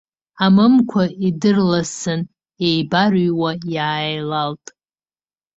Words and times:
Амымқәа 0.45 1.03
идырласын, 1.27 2.21
еибарыҩуа 2.67 3.51
иааилалт. 3.73 4.65